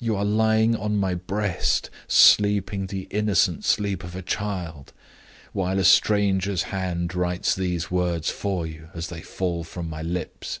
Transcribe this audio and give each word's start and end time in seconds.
You 0.00 0.16
are 0.16 0.24
lying 0.24 0.74
on 0.74 0.96
my 0.96 1.14
breast, 1.14 1.88
sleeping 2.08 2.88
the 2.88 3.06
innocent 3.12 3.64
sleep 3.64 4.02
of 4.02 4.16
a 4.16 4.20
child, 4.20 4.92
while 5.52 5.78
a 5.78 5.84
stranger's 5.84 6.64
hand 6.74 7.14
writes 7.14 7.54
these 7.54 7.88
words 7.88 8.28
for 8.28 8.66
you 8.66 8.90
as 8.92 9.06
they 9.06 9.20
fall 9.22 9.62
from 9.62 9.88
my 9.88 10.02
lips. 10.02 10.58